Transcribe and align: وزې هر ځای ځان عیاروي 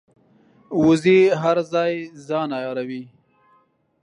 وزې 0.85 1.19
هر 1.41 1.57
ځای 1.73 1.93
ځان 2.27 2.49
عیاروي 2.59 3.03